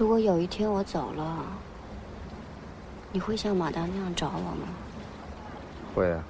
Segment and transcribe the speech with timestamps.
[0.00, 1.44] 如果有一天我走了，
[3.12, 4.66] 你会像马达那样找我吗？
[5.94, 6.24] 会啊。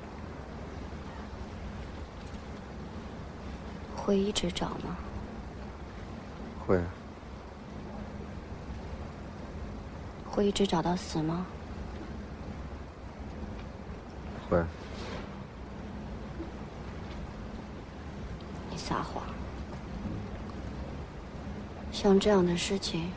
[3.94, 4.96] 会一直找吗？
[6.66, 6.84] 会啊。
[10.28, 11.46] 会一直找到死吗？
[14.48, 14.60] 会。
[18.68, 19.22] 你撒谎。
[21.92, 23.12] 像这样的事情，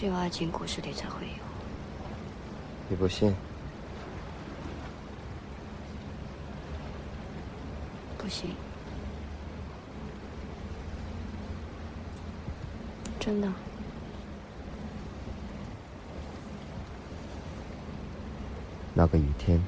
[0.00, 1.32] 只有爱情故事里才会有。
[2.88, 3.34] 你不信？
[8.16, 8.48] 不信。
[13.18, 13.52] 真的。
[18.94, 19.60] 那个雨天，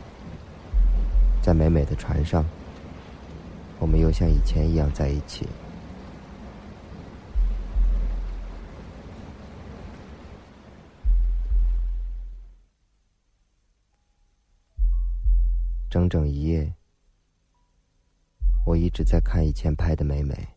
[1.43, 2.43] 在美美的船上，
[3.79, 5.47] 我们又像以前一样在一起。
[15.93, 16.73] 整整一夜，
[18.65, 20.49] 我一直在看以前拍的美美。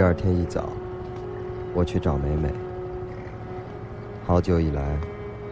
[0.00, 0.70] 第二天一早，
[1.74, 2.50] 我去找美美。
[4.24, 4.98] 好久以来，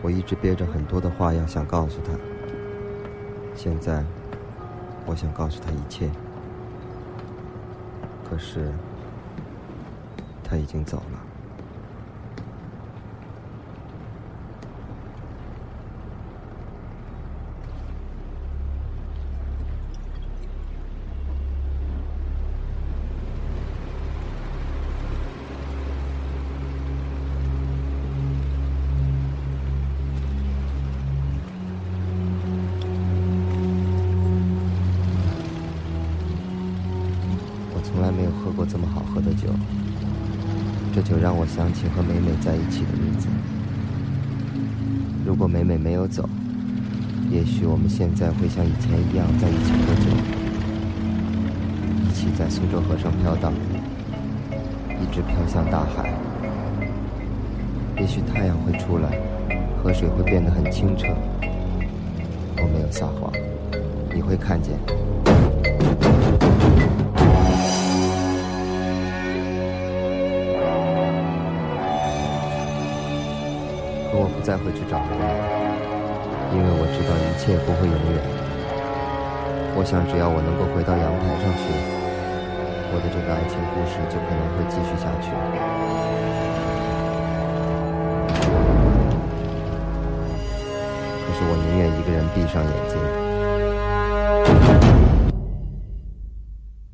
[0.00, 2.14] 我一直憋着很多的话要想告诉她。
[3.54, 4.02] 现在，
[5.04, 6.08] 我想告诉她一切。
[8.24, 8.72] 可是，
[10.42, 11.37] 她已经走了。
[41.58, 43.26] 想起和美美在一起的日子。
[45.26, 46.22] 如果美美没有走，
[47.32, 50.06] 也许我们现在会像以前一样在一起喝酒，
[52.08, 53.52] 一起在苏州河上飘荡，
[55.02, 56.14] 一直飘向大海。
[57.98, 59.18] 也许太阳会出来，
[59.82, 61.08] 河水会变得很清澈。
[62.56, 63.32] 我没有撒谎，
[64.14, 64.78] 你会看见。
[74.48, 75.24] 再会去找美美，
[76.56, 78.16] 因为我知道一切不会永远。
[79.76, 81.68] 我想，只要我能够回到阳台上去，
[82.88, 85.28] 我的这个爱情故事就可能会继续下去。
[91.26, 92.96] 可是我宁愿一个人闭上眼睛，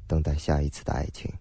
[0.09, 1.33] 等待下一次的爱情。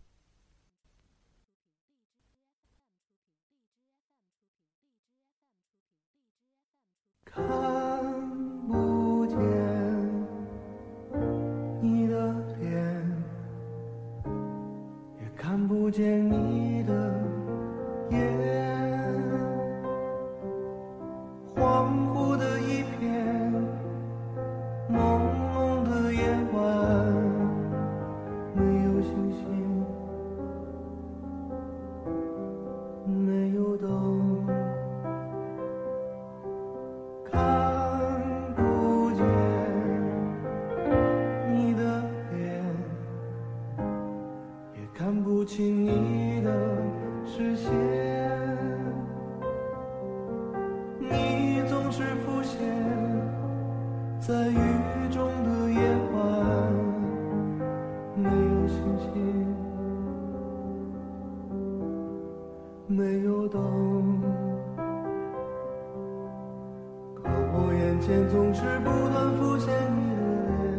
[68.06, 70.22] 前总是不断浮现你的
[70.60, 70.76] 脸，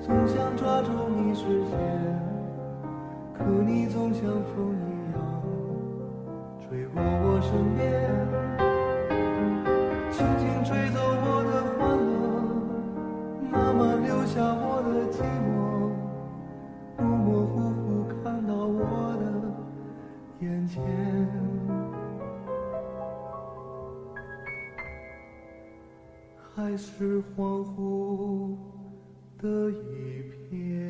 [0.00, 1.76] 总想抓住你视线，
[3.36, 5.18] 可你总像风一样
[6.60, 7.82] 吹过我身边，
[10.12, 12.14] 轻轻吹走我的欢乐，
[13.50, 18.78] 慢慢留下我的寂寞，模模糊糊看到我
[19.18, 19.26] 的
[20.38, 20.99] 眼前。
[26.70, 28.54] 还是恍惚
[29.42, 30.89] 的一片。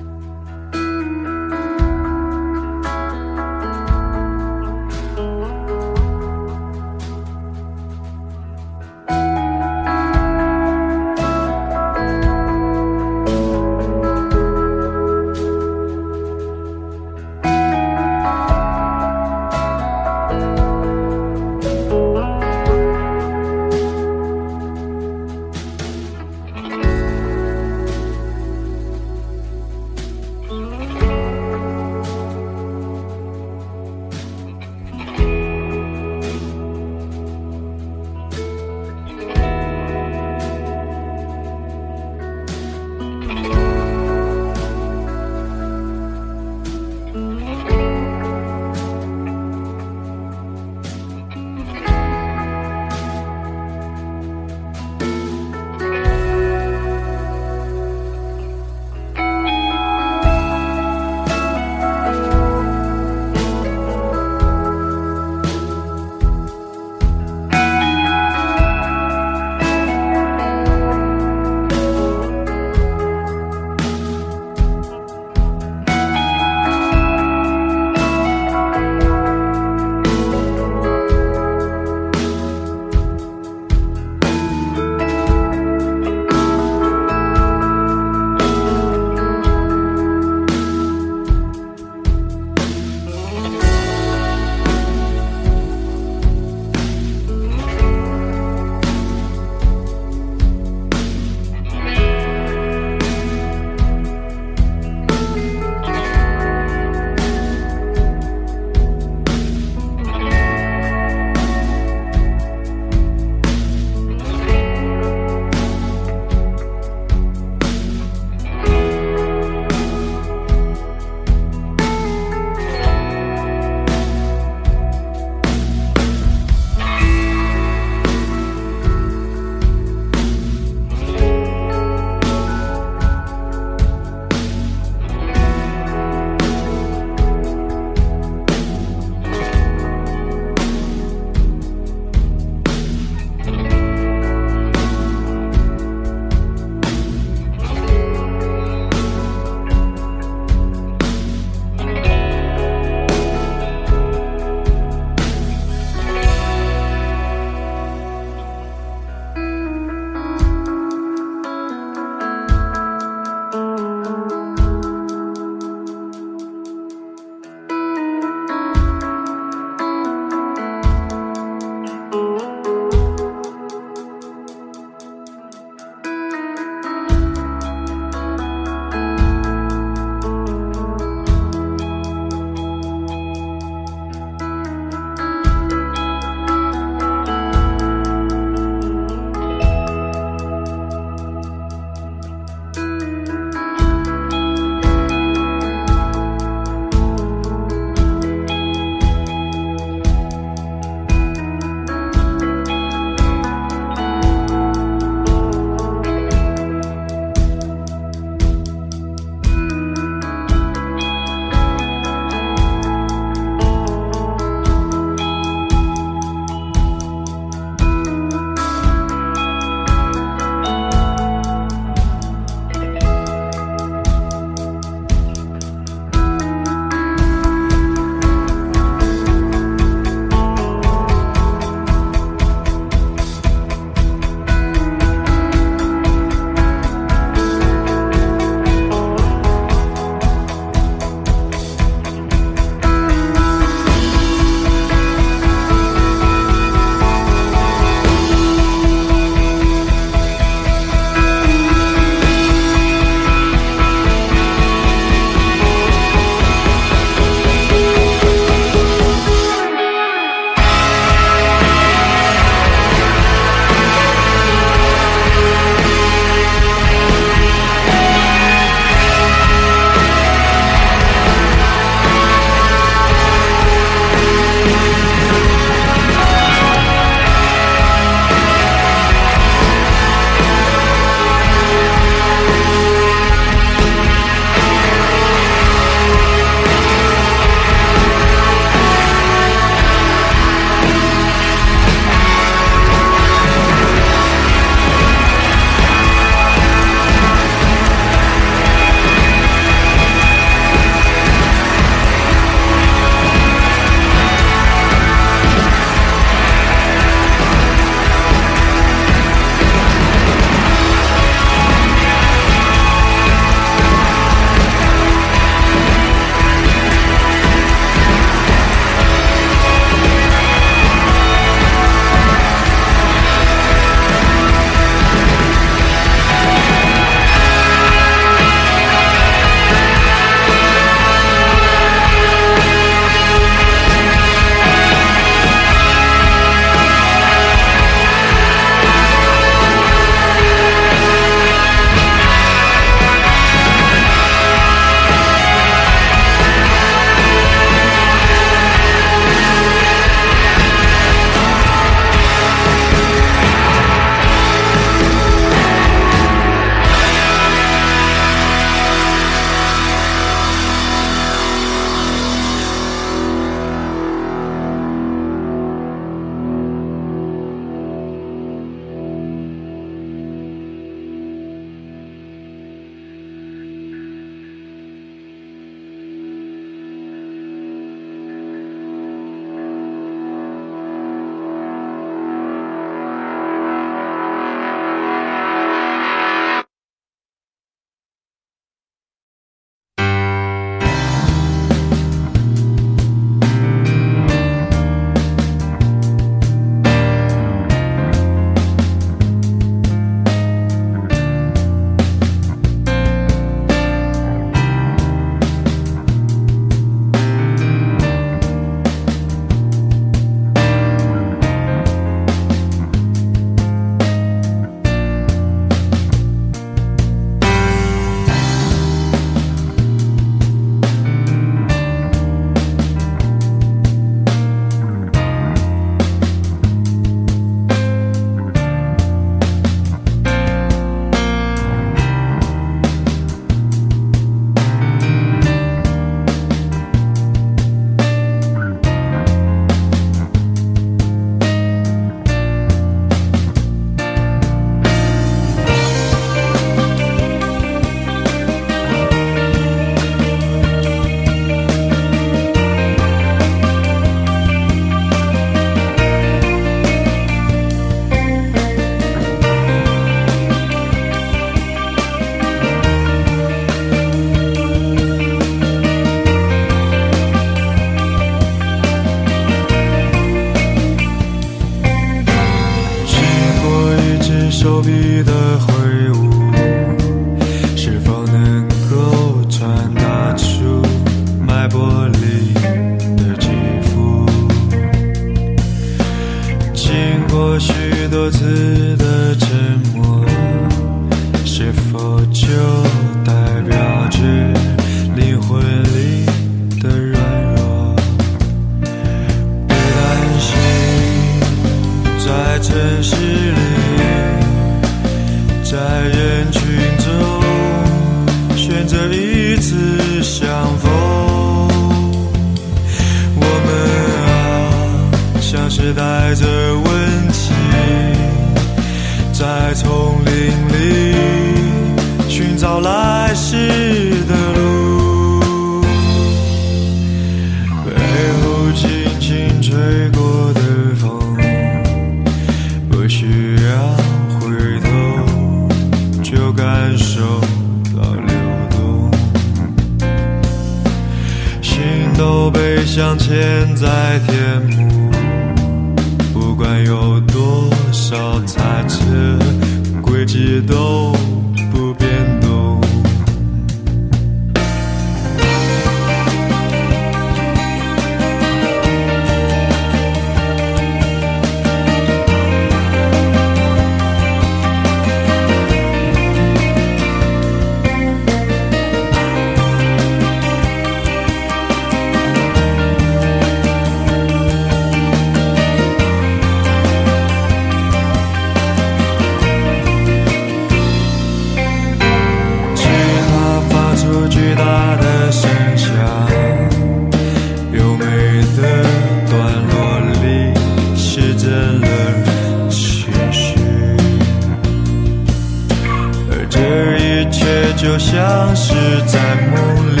[598.10, 598.72] 像是
[599.06, 599.18] 在
[599.52, 599.56] 梦
[599.94, 600.00] 里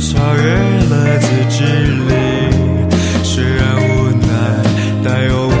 [0.00, 0.42] 超越
[0.90, 1.62] 了自制
[2.08, 2.10] 力，
[3.22, 4.26] 虽然无奈，
[5.04, 5.52] 但又无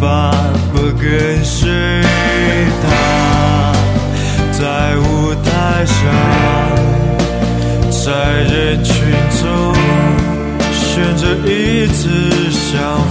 [0.00, 0.32] 法
[0.72, 1.68] 不跟随
[2.82, 2.86] 他，
[4.52, 5.98] 在舞台上，
[7.90, 8.06] 在
[8.44, 8.94] 人群
[9.42, 9.74] 中，
[10.70, 12.08] 选择一次
[12.48, 13.09] 相。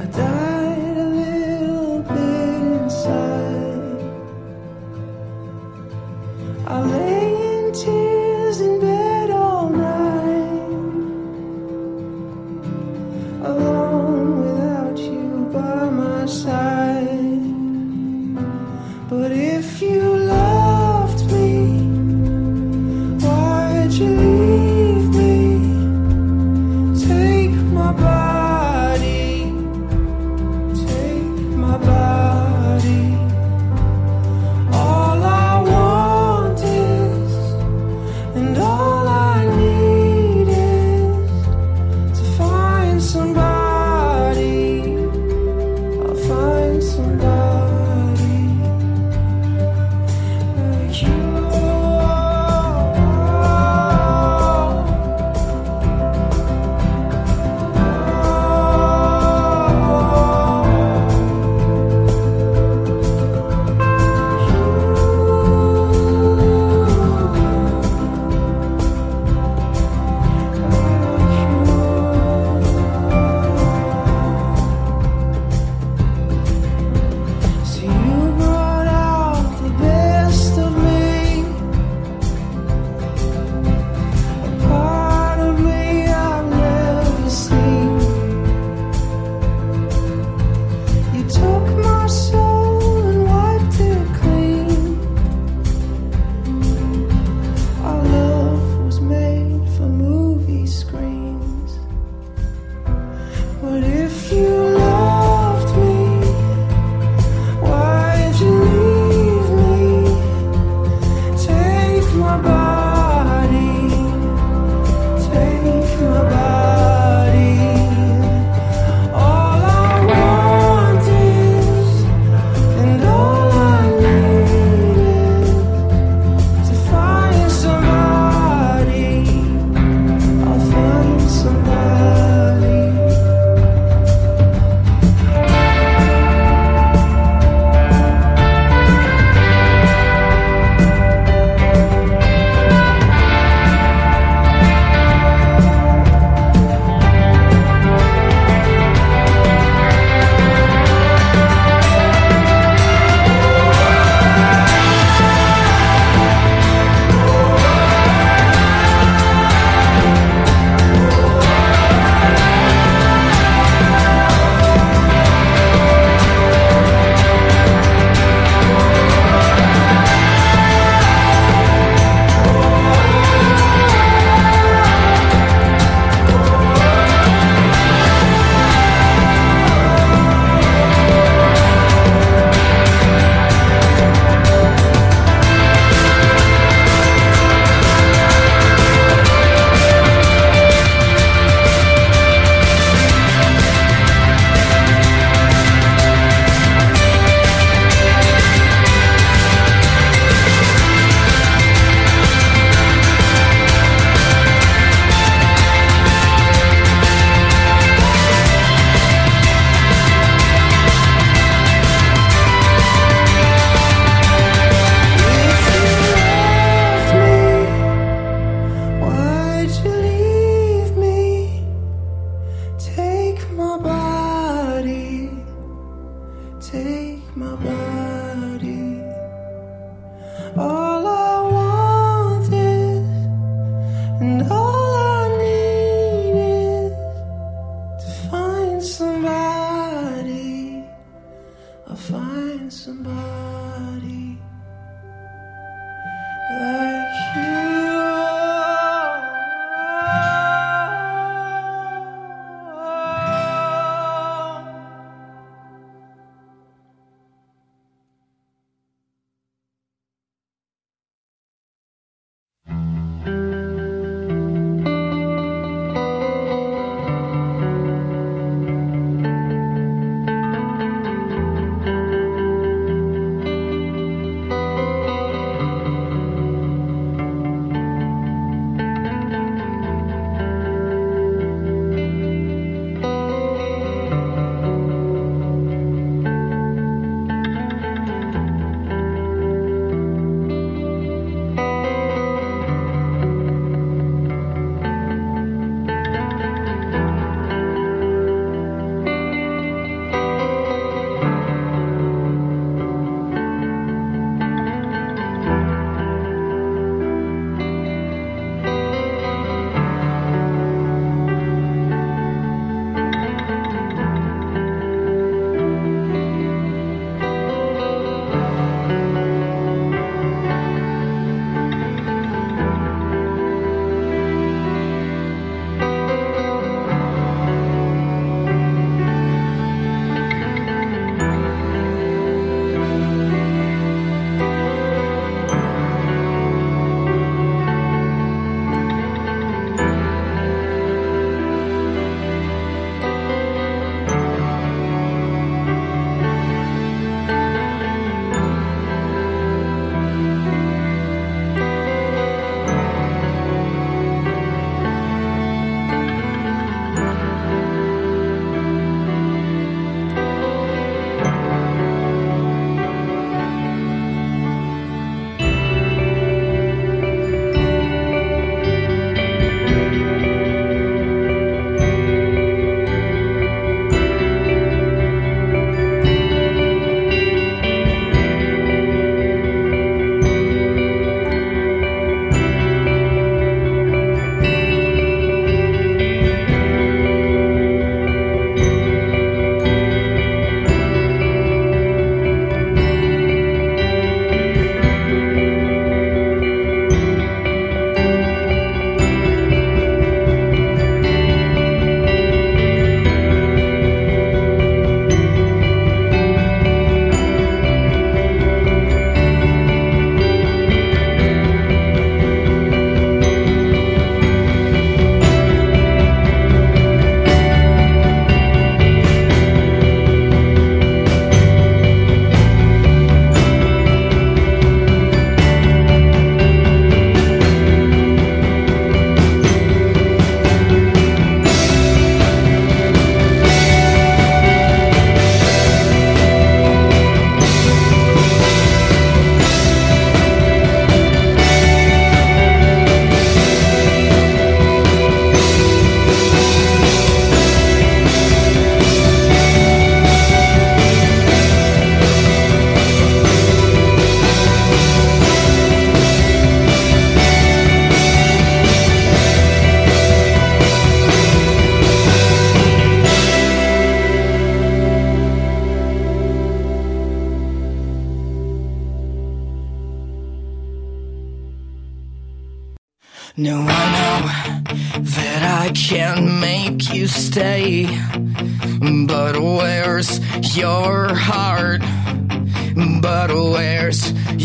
[0.00, 0.49] I died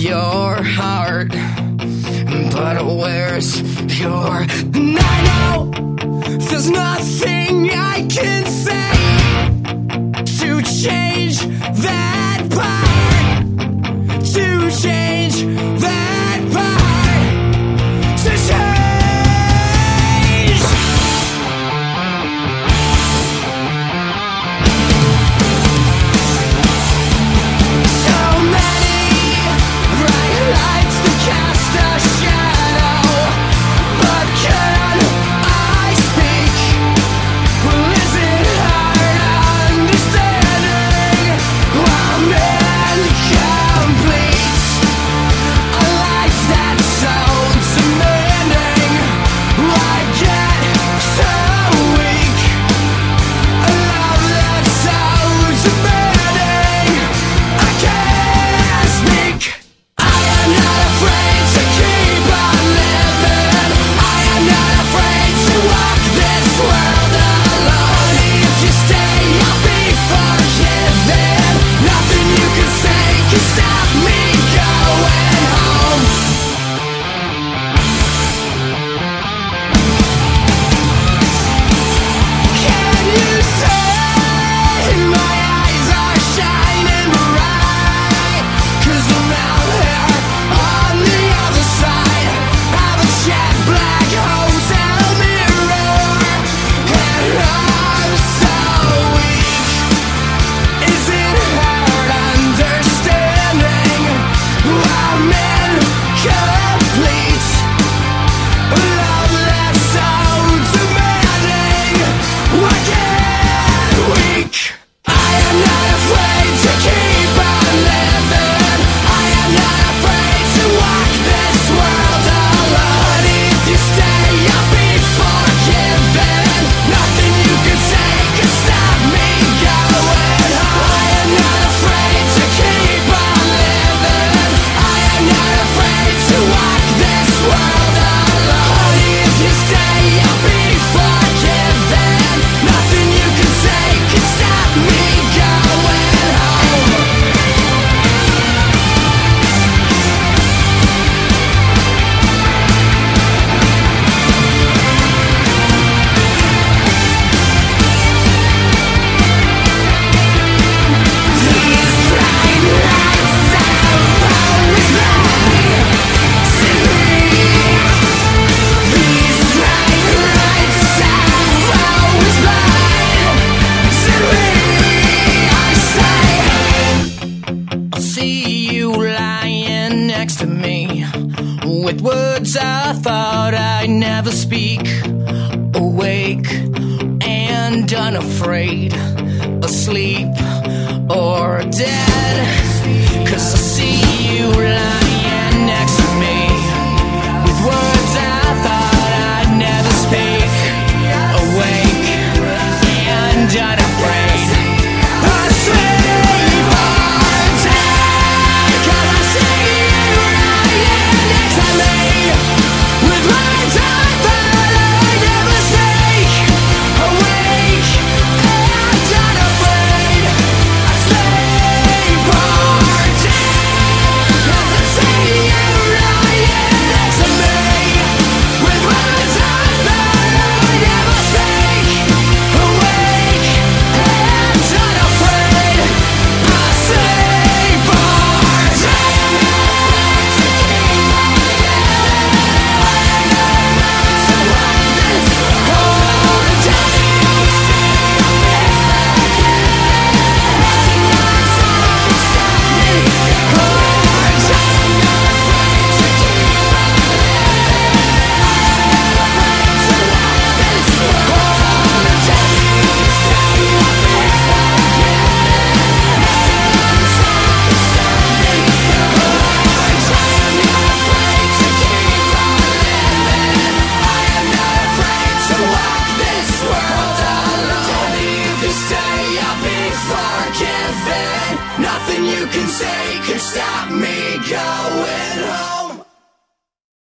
[0.05, 3.59] your heart, but where's
[3.99, 4.45] your?
[4.75, 5.71] And I know
[6.37, 7.34] there's nothing.